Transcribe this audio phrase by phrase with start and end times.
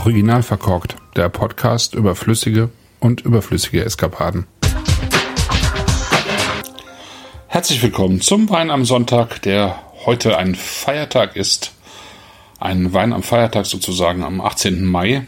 [0.00, 4.46] Original verkorkt, der Podcast über flüssige und überflüssige Eskapaden.
[7.48, 11.74] Herzlich willkommen zum Wein am Sonntag, der heute ein Feiertag ist.
[12.58, 14.86] Ein Wein am Feiertag sozusagen am 18.
[14.86, 15.26] Mai.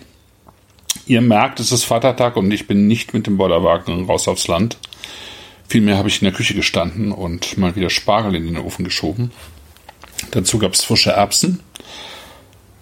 [1.04, 4.78] Ihr merkt, es ist Vatertag und ich bin nicht mit dem Bollerwagen raus aufs Land.
[5.68, 9.32] Vielmehr habe ich in der Küche gestanden und mal wieder Spargel in den Ofen geschoben.
[10.30, 11.60] Dazu gab es frische Erbsen,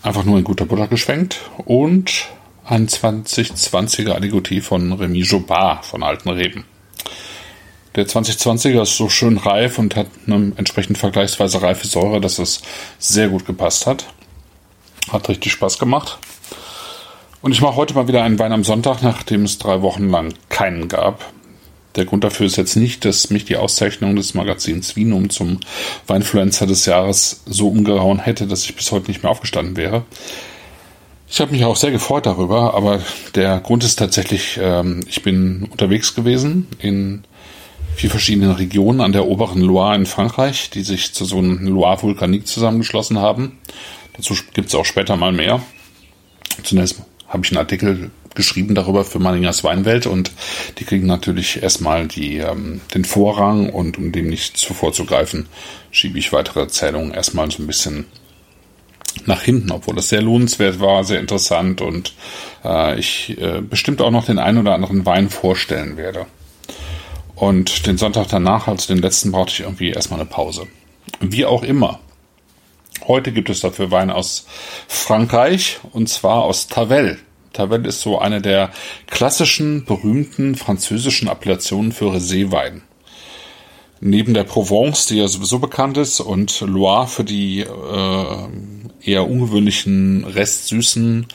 [0.03, 2.29] einfach nur in guter Butter geschwenkt und
[2.65, 6.65] ein 2020er Aligoté von Remy Jobard von Alten Reben.
[7.97, 12.63] Der 2020er ist so schön reif und hat eine entsprechend vergleichsweise reife Säure, dass es
[12.99, 14.07] sehr gut gepasst hat.
[15.11, 16.19] Hat richtig Spaß gemacht.
[17.43, 20.35] Und ich mache heute mal wieder einen Wein am Sonntag, nachdem es drei Wochen lang
[20.51, 21.25] keinen gab.
[21.97, 25.59] Der Grund dafür ist jetzt nicht, dass mich die Auszeichnung des Magazins Vinum zum
[26.07, 30.05] Weinfluencer des Jahres so umgehauen hätte, dass ich bis heute nicht mehr aufgestanden wäre.
[31.29, 33.01] Ich habe mich auch sehr gefreut darüber, aber
[33.35, 37.23] der Grund ist tatsächlich, ähm, ich bin unterwegs gewesen in
[37.95, 42.46] vier verschiedenen Regionen an der oberen Loire in Frankreich, die sich zu so einem Loire-Vulkanik
[42.46, 43.59] zusammengeschlossen haben.
[44.16, 45.63] Dazu gibt es auch später mal mehr.
[46.63, 50.33] Zunächst habe ich einen Artikel geschrieben darüber für Manningers Weinwelt und
[50.79, 55.49] die kriegen natürlich erstmal die, ähm, den Vorrang und um dem nicht zuvor zu greifen,
[55.91, 58.07] schiebe ich weitere Erzählungen erstmal so ein bisschen
[59.27, 62.15] nach hinten, obwohl das sehr lohnenswert war, sehr interessant und
[62.65, 66.27] äh, ich äh, bestimmt auch noch den einen oder anderen Wein vorstellen werde.
[67.34, 70.67] Und den Sonntag danach, also den letzten, brauchte ich irgendwie erstmal eine Pause.
[71.21, 72.01] Wie auch immer.
[73.06, 74.47] Heute gibt es dafür Wein aus
[74.87, 77.19] Frankreich und zwar aus Tavel.
[77.53, 78.70] Tavel ist so eine der
[79.06, 82.82] klassischen, berühmten französischen Appellationen für Roséwein.
[84.00, 88.48] Neben der Provence, die ja sowieso bekannt ist, und Loire für die äh,
[89.03, 91.27] eher ungewöhnlichen, restsüßen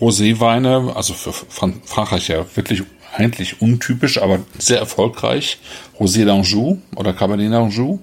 [0.00, 2.82] Roséweine, also für Frankreich ja wirklich
[3.14, 5.58] eigentlich untypisch, aber sehr erfolgreich,
[5.98, 7.98] Rosé d'Anjou oder Cabernet d'Anjou,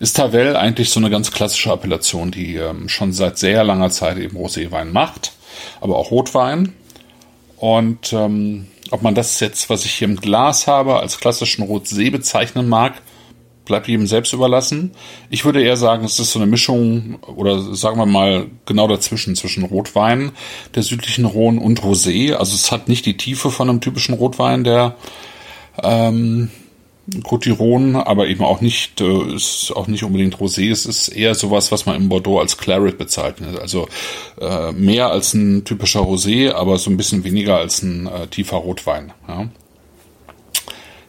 [0.00, 4.18] ist Tavel eigentlich so eine ganz klassische Appellation, die ähm, schon seit sehr langer Zeit
[4.18, 5.32] eben Roséwein macht,
[5.80, 6.74] aber auch Rotwein.
[7.56, 12.10] Und ähm, ob man das jetzt, was ich hier im Glas habe, als klassischen Rotsee
[12.10, 13.00] bezeichnen mag,
[13.64, 14.92] bleibt jedem selbst überlassen.
[15.28, 19.34] Ich würde eher sagen, es ist so eine Mischung oder sagen wir mal genau dazwischen,
[19.34, 20.32] zwischen Rotwein
[20.74, 22.34] der südlichen Rhone und Rosé.
[22.34, 24.94] Also es hat nicht die Tiefe von einem typischen Rotwein, der
[25.82, 26.50] ähm,
[27.22, 30.70] Cotiron, aber eben auch nicht, äh, ist auch nicht unbedingt Rosé.
[30.70, 33.58] Es ist eher sowas, was man im Bordeaux als Claret bezeichnet.
[33.58, 33.88] Also
[34.40, 38.56] äh, mehr als ein typischer Rosé, aber so ein bisschen weniger als ein äh, tiefer
[38.56, 39.12] Rotwein.
[39.28, 39.48] Ja.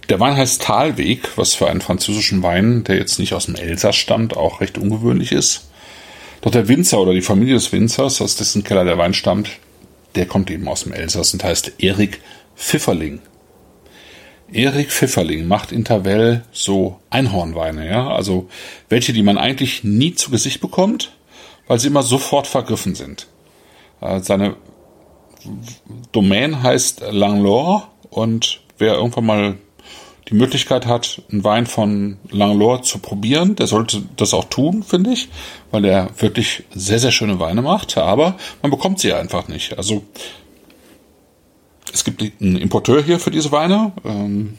[0.10, 3.96] Der Wein heißt Talweg, was für einen französischen Wein, der jetzt nicht aus dem Elsass
[3.96, 5.70] stammt, auch recht ungewöhnlich ist.
[6.42, 9.50] Doch der Winzer oder die Familie des Winzers, aus dessen Keller der Wein stammt,
[10.16, 12.22] der kommt eben aus dem Elsass und heißt Erik
[12.56, 13.20] Pfifferling.
[14.52, 15.86] Erik Pfifferling macht in
[16.52, 18.50] so Einhornweine, ja, also
[18.90, 21.12] welche, die man eigentlich nie zu Gesicht bekommt,
[21.68, 23.28] weil sie immer sofort vergriffen sind.
[24.02, 24.56] Äh, seine
[26.12, 29.58] Domain heißt Langlore und wer irgendwann mal
[30.30, 35.14] die Möglichkeit hat, einen Wein von Langlore zu probieren, der sollte das auch tun, finde
[35.14, 35.30] ich,
[35.72, 39.78] weil er wirklich sehr, sehr schöne Weine macht, aber man bekommt sie einfach nicht.
[39.78, 40.04] Also
[41.98, 44.58] es gibt einen Importeur hier für diese Weine, ähm,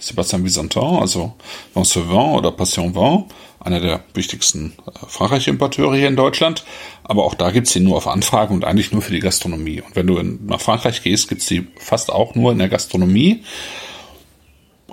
[0.00, 1.34] Sébastien Visantin, also
[1.74, 3.24] Vancevin oder Passion Vin,
[3.60, 6.64] einer der wichtigsten äh, Frankreich-Importeure hier in Deutschland.
[7.04, 9.82] Aber auch da gibt's die nur auf Anfrage und eigentlich nur für die Gastronomie.
[9.82, 13.42] Und wenn du in, nach Frankreich gehst, gibt's die fast auch nur in der Gastronomie.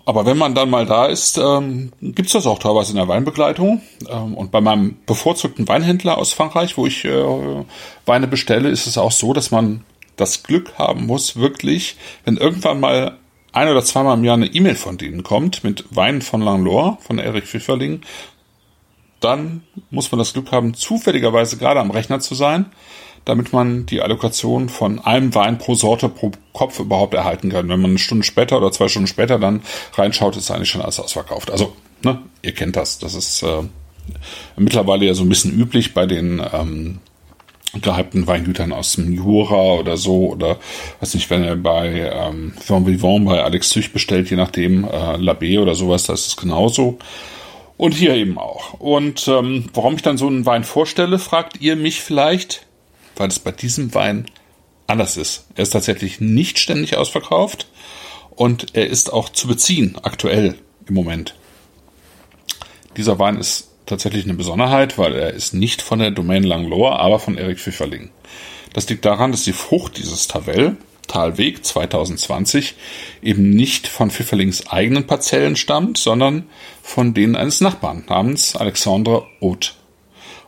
[0.04, 3.82] Aber wenn man dann mal da ist, ähm, gibt's das auch teilweise in der Weinbegleitung.
[4.10, 7.64] Ähm, und bei meinem bevorzugten Weinhändler aus Frankreich, wo ich äh,
[8.06, 9.86] Weine bestelle, ist es auch so, dass man
[10.16, 13.18] das Glück haben muss, wirklich, wenn irgendwann mal
[13.52, 17.20] ein oder zweimal im Jahr eine E-Mail von denen kommt mit Wein von Langlore, von
[17.20, 18.02] Erik Pfifferling,
[19.22, 22.66] dann muss man das Glück haben, zufälligerweise gerade am Rechner zu sein,
[23.24, 27.70] damit man die Allokation von einem Wein pro Sorte pro Kopf überhaupt erhalten kann.
[27.70, 29.62] Wenn man eine Stunde später oder zwei Stunden später dann
[29.94, 31.50] reinschaut, ist eigentlich schon alles ausverkauft.
[31.50, 33.00] Also, ne, ihr kennt das.
[33.00, 33.64] Das ist äh,
[34.58, 37.00] mittlerweile ja so ein bisschen üblich bei den ähm,
[37.82, 40.58] gehypten Weingütern aus dem Jura oder so oder
[41.00, 45.60] weiß nicht, wenn er bei ähm, Vivant bei Alex Züch bestellt, je nachdem, äh, Labé
[45.60, 46.98] oder sowas, da ist es genauso.
[47.78, 48.74] Und hier eben auch.
[48.76, 52.66] Und ähm, warum ich dann so einen Wein vorstelle, fragt ihr mich vielleicht,
[53.18, 54.26] weil es bei diesem Wein
[54.88, 55.48] anders ist.
[55.56, 57.68] Er ist tatsächlich nicht ständig ausverkauft
[58.32, 60.56] und er ist auch zu beziehen aktuell
[60.88, 61.36] im Moment.
[62.96, 67.20] Dieser Wein ist tatsächlich eine Besonderheit, weil er ist nicht von der Domain Langlore, aber
[67.20, 68.10] von Erik Pfifferling.
[68.74, 70.78] Das liegt daran, dass die Frucht dieses Tavel,
[71.08, 72.76] Talweg 2020,
[73.22, 76.46] eben nicht von Pfifferlings eigenen Parzellen stammt, sondern
[76.82, 79.72] von denen eines Nachbarn namens Alexandre Haute.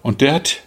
[0.01, 0.57] Und der hat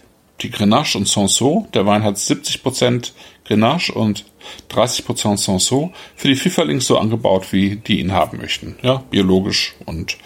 [0.41, 3.11] die Grenache und Sanso, der Wein hat 70%
[3.45, 4.25] Grenache und
[4.71, 8.77] 30% Sanso, für die Pfifferlings so angebaut, wie die ihn haben möchten.
[8.81, 10.17] Ja, biologisch und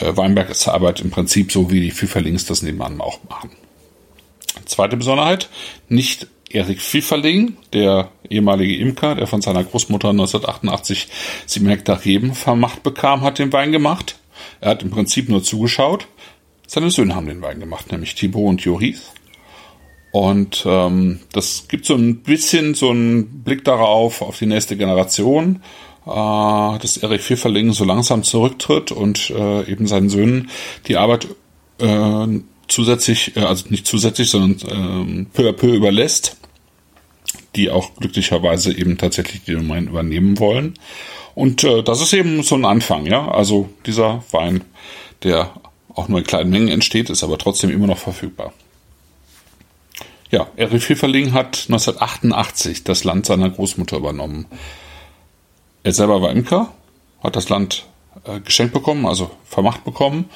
[0.00, 3.50] äh, Weinberg ist Arbeit im Prinzip so, wie die Pfifferlings das nebenan auch machen.
[4.66, 5.48] Zweite Besonderheit,
[5.88, 11.08] nicht Erik Pfifferling, der ehemalige Imker, der von seiner Großmutter 1988
[11.46, 14.16] sieben Hektar Reben vermacht bekam, hat den Wein gemacht.
[14.60, 16.06] Er hat im Prinzip nur zugeschaut.
[16.66, 19.12] Seine Söhne haben den Wein gemacht, nämlich Thibaut und Joris.
[20.12, 25.60] Und ähm, das gibt so ein bisschen so einen Blick darauf, auf die nächste Generation,
[26.06, 30.50] äh, dass Erik Pfifferling so langsam zurücktritt und äh, eben seinen Söhnen
[30.86, 31.28] die Arbeit
[31.78, 32.26] äh,
[32.68, 36.36] zusätzlich, äh, also nicht zusätzlich, sondern äh, peu à peu überlässt,
[37.56, 40.74] die auch glücklicherweise eben tatsächlich die Domain übernehmen wollen.
[41.34, 43.28] Und äh, das ist eben so ein Anfang, ja.
[43.28, 44.64] Also dieser Wein,
[45.22, 45.52] der
[45.94, 48.52] auch nur in kleinen Mengen entsteht, ist aber trotzdem immer noch verfügbar.
[50.30, 54.46] Ja, Erich Pfifferling hat 1988 das Land seiner Großmutter übernommen.
[55.84, 56.72] Er selber war Imker,
[57.22, 57.86] hat das Land
[58.24, 60.28] äh, geschenkt bekommen, also vermacht bekommen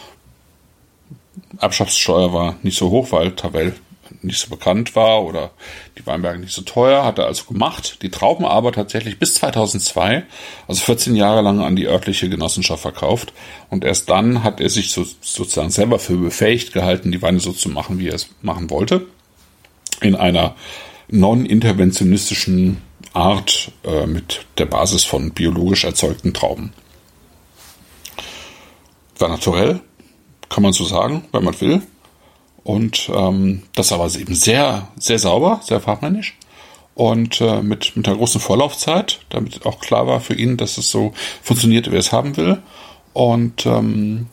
[1.60, 3.74] Erbschaftssteuer war nicht so hoch, weil Tavel
[4.22, 5.50] nicht so bekannt war oder
[5.98, 7.98] die Weinberge nicht so teuer, hat er also gemacht.
[8.02, 10.24] Die Trauben aber tatsächlich bis 2002,
[10.66, 13.32] also 14 Jahre lang an die örtliche Genossenschaft verkauft.
[13.68, 17.52] Und erst dann hat er sich so, sozusagen selber für befähigt gehalten, die Weine so
[17.52, 19.06] zu machen, wie er es machen wollte.
[20.00, 20.54] In einer
[21.08, 22.78] non-interventionistischen
[23.18, 26.72] Art äh, mit der Basis von biologisch erzeugten Trauben.
[29.18, 29.80] War naturell,
[30.48, 31.82] kann man so sagen, wenn man will.
[32.64, 36.36] Und ähm, das aber eben sehr, sehr sauber, sehr fachmännisch
[36.98, 40.90] und äh, mit, mit einer großen Vorlaufzeit, damit auch klar war für ihn, dass es
[40.90, 41.12] so
[41.44, 42.60] funktioniert, wie er es haben will.
[43.12, 44.26] Und ähm,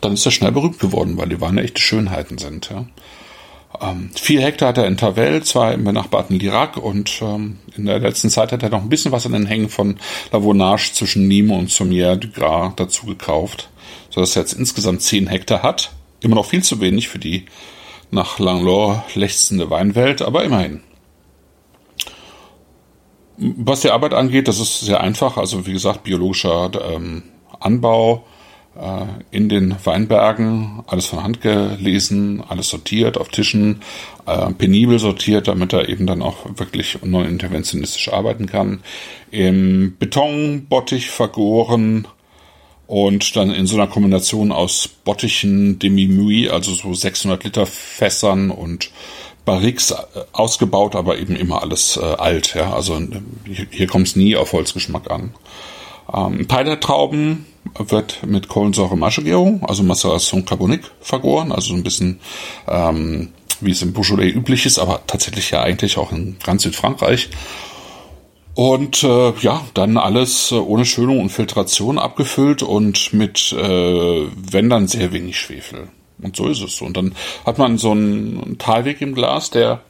[0.00, 2.70] dann ist er schnell berühmt geworden, weil die Weine echte Schönheiten sind.
[2.70, 2.86] Ja.
[3.80, 7.98] Ähm, vier Hektar hat er in Tavel, zwei im benachbarten Lirac und ähm, in der
[7.98, 9.96] letzten Zeit hat er noch ein bisschen was an den Hängen von
[10.32, 13.68] Lavonage zwischen Nîmes und Sommières du Gras dazu gekauft
[14.16, 15.92] sodass er jetzt insgesamt 10 Hektar hat.
[16.20, 17.44] Immer noch viel zu wenig für die
[18.10, 20.80] nach Langlore lechzende Weinwelt, aber immerhin.
[23.36, 25.36] Was die Arbeit angeht, das ist sehr einfach.
[25.36, 27.24] Also wie gesagt, biologischer ähm,
[27.60, 28.24] Anbau
[29.30, 33.80] in den Weinbergen, alles von Hand gelesen, alles sortiert auf Tischen,
[34.26, 38.80] äh, penibel sortiert, damit er eben dann auch wirklich non-interventionistisch arbeiten kann.
[39.30, 42.06] Im Betonbottich vergoren,
[42.86, 48.90] und dann in so einer Kombination aus Bottichen, Demi-Mui, also so 600 Liter Fässern und
[49.44, 49.96] Barriques äh,
[50.32, 52.54] ausgebaut, aber eben immer alles äh, alt.
[52.54, 52.74] Ja?
[52.74, 53.00] Also
[53.44, 55.34] hier, hier kommt es nie auf Holzgeschmack an.
[56.12, 56.46] Ähm,
[56.80, 57.46] Trauben
[57.78, 62.20] wird mit Kohlensäure-Maschegärung, also Maceration Carbonique, vergoren, also so ein bisschen
[62.68, 67.30] ähm, wie es im Beaujolais üblich ist, aber tatsächlich ja eigentlich auch in ganz Südfrankreich.
[68.54, 74.70] Und äh, ja, dann alles äh, ohne Schönung und Filtration abgefüllt und mit, äh, wenn
[74.70, 75.88] dann, sehr wenig Schwefel.
[76.22, 76.80] Und so ist es.
[76.80, 79.82] Und dann hat man so einen Talweg im Glas, der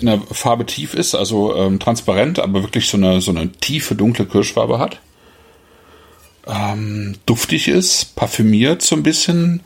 [0.00, 3.94] in der Farbe tief ist, also ähm, transparent, aber wirklich so eine, so eine tiefe,
[3.94, 5.00] dunkle Kirschfarbe hat.
[6.48, 9.60] Ähm, duftig ist, parfümiert so ein bisschen.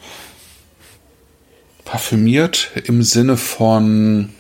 [1.85, 4.31] Parfümiert im Sinne von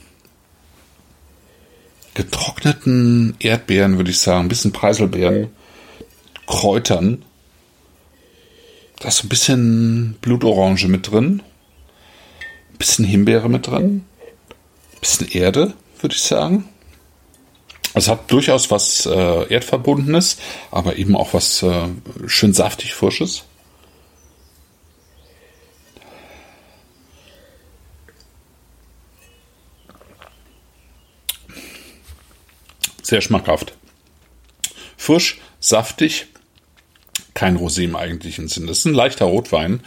[2.14, 5.50] getrockneten Erdbeeren, würde ich sagen, ein bisschen Preiselbeeren,
[6.46, 7.24] Kräutern.
[8.98, 11.42] Da ist ein bisschen Blutorange mit drin,
[12.72, 14.04] ein bisschen Himbeere mit drin,
[14.94, 16.68] ein bisschen Erde, würde ich sagen.
[17.94, 20.38] Es hat durchaus was äh, Erdverbundenes,
[20.70, 21.88] aber eben auch was äh,
[22.26, 23.44] schön saftig Frisches.
[33.02, 33.74] Sehr schmackhaft.
[34.96, 36.28] Frisch, saftig,
[37.34, 38.66] kein Rosé im eigentlichen Sinn.
[38.66, 39.80] Das ist ein leichter Rotwein,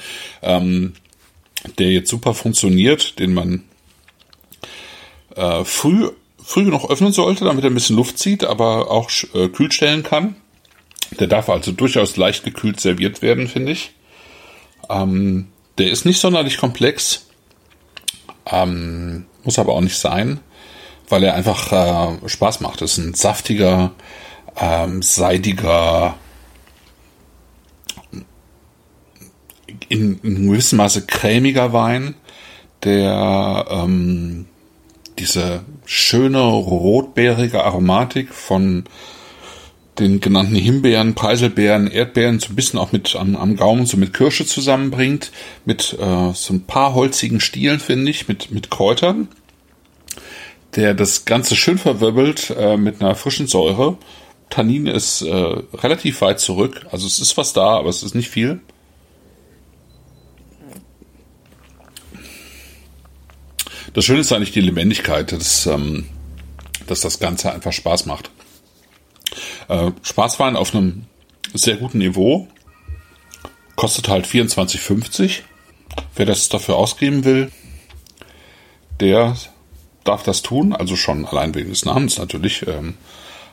[0.44, 0.94] ähm,
[1.80, 3.64] der jetzt super funktioniert, den man
[5.36, 6.12] äh, früh,
[6.46, 10.04] früh noch öffnen sollte, damit er ein bisschen Luft zieht, aber auch äh, kühl stellen
[10.04, 10.36] kann.
[11.20, 13.92] Der darf also durchaus leicht gekühlt serviert werden, finde ich.
[14.90, 15.48] Ähm,
[15.78, 17.28] der ist nicht sonderlich komplex,
[18.46, 20.40] ähm, muss aber auch nicht sein
[21.10, 22.82] weil er einfach äh, Spaß macht.
[22.82, 23.92] Es ist ein saftiger,
[24.58, 26.16] ähm, seidiger,
[29.90, 32.16] in, in gewissem Maße cremiger Wein,
[32.84, 34.48] der ähm,
[35.20, 38.86] diese schöne rotbeerige Aromatik von
[40.00, 44.14] den genannten Himbeeren, Preiselbeeren, Erdbeeren so ein bisschen auch mit am, am Gaumen so mit
[44.14, 45.32] Kirsche zusammenbringt,
[45.64, 49.30] mit äh, so ein paar holzigen Stielen, finde ich, mit, mit Kräutern,
[50.76, 53.98] der das Ganze schön verwirbelt äh, mit einer frischen Säure.
[54.50, 58.30] Tannin ist äh, relativ weit zurück, also es ist was da, aber es ist nicht
[58.30, 58.60] viel.
[63.96, 66.10] Das Schöne ist eigentlich die Lebendigkeit, dass, ähm,
[66.86, 68.30] dass das Ganze einfach Spaß macht.
[69.70, 71.06] Äh, Spaßwein auf einem
[71.54, 72.50] sehr guten Niveau.
[73.78, 75.44] Kostet halt 24,50.
[76.14, 77.52] Wer das dafür ausgeben will,
[79.00, 79.38] der
[80.04, 80.74] darf das tun.
[80.74, 82.68] Also schon allein wegen des Namens natürlich.
[82.68, 82.96] Ähm,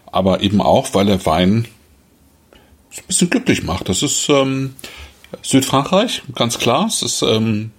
[0.06, 1.68] aber eben auch, weil der Wein
[2.96, 3.88] ein bisschen glücklich macht.
[3.88, 4.74] Das ist ähm,
[5.40, 6.86] Südfrankreich, ganz klar.
[6.86, 7.70] Es ist ähm,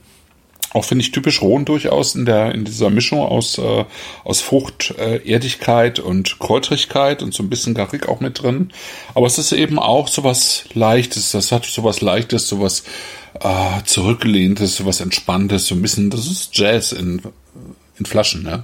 [0.74, 3.86] auch finde ich typisch Rhone durchaus in der in dieser Mischung aus äh,
[4.24, 8.72] aus Frucht, äh, Erdigkeit und Kräutrigkeit und so ein bisschen Garrick auch mit drin.
[9.14, 11.32] Aber es ist eben auch sowas Leichtes.
[11.32, 12.84] Das hat sowas Leichtes, sowas
[13.40, 16.10] äh, zurückgelehntes, sowas Entspanntes, so ein bisschen.
[16.10, 17.22] Das ist Jazz in
[18.00, 18.64] in Flaschen, ne?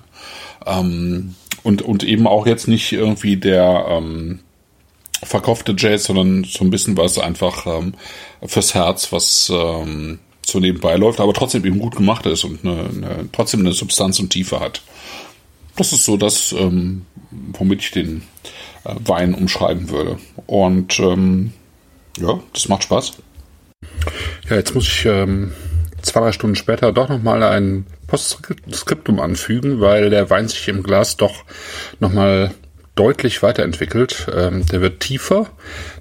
[0.66, 4.39] Ähm, und und eben auch jetzt nicht irgendwie der ähm,
[5.22, 7.94] verkaufte Jazz, sondern so ein bisschen was einfach ähm,
[8.46, 12.89] fürs Herz, was ähm, so nebenbei läuft, aber trotzdem eben gut gemacht ist und eine,
[12.89, 14.81] eine, trotzdem eine Substanz und Tiefe hat.
[15.75, 18.24] Das ist so das, ähm, womit ich den
[18.84, 20.17] äh, Wein umschreiben würde.
[20.46, 21.53] Und ähm,
[22.19, 23.13] ja, das macht Spaß.
[24.50, 25.53] Ja, jetzt muss ich ähm,
[26.01, 31.17] zwei, drei Stunden später doch nochmal ein Postskriptum anfügen, weil der Wein sich im Glas
[31.17, 31.43] doch
[32.00, 32.53] nochmal
[33.00, 34.27] deutlich weiterentwickelt.
[34.36, 35.48] Ähm, der wird tiefer,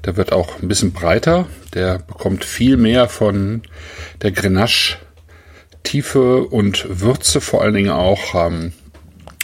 [0.05, 3.63] der wird auch ein bisschen breiter, der bekommt viel mehr von
[4.23, 4.99] der Grenache
[5.85, 8.73] Tiefe und Würze vor allen Dingen auch ähm,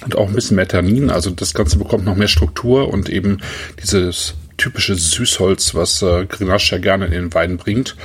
[0.05, 1.11] und auch ein bisschen mehr Tannin.
[1.11, 3.39] Also das Ganze bekommt noch mehr Struktur und eben
[3.81, 7.97] dieses typische Süßholz, was äh, Grenache ja gerne in den Wein bringt.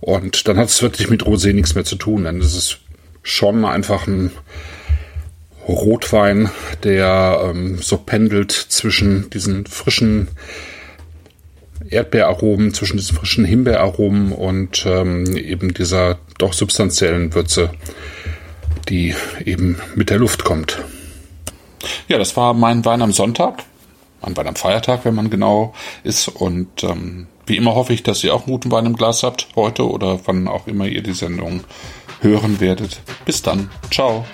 [0.00, 2.78] Und dann hat es wirklich mit Rosé nichts mehr zu tun, denn es ist
[3.22, 4.30] schon einfach ein
[5.72, 6.50] Rotwein,
[6.82, 10.28] der ähm, so pendelt zwischen diesen frischen
[11.88, 17.70] Erdbeeraromen, zwischen diesen frischen Himbeeraromen und ähm, eben dieser doch substanziellen Würze,
[18.88, 20.78] die eben mit der Luft kommt.
[22.08, 23.64] Ja, das war mein Wein am Sonntag.
[24.22, 26.28] Mein Wein am Feiertag, wenn man genau ist.
[26.28, 29.88] Und ähm, wie immer hoffe ich, dass ihr auch guten Wein im Glas habt heute
[29.88, 31.62] oder wann auch immer ihr die Sendung
[32.20, 33.00] hören werdet.
[33.24, 33.70] Bis dann.
[33.90, 34.24] Ciao.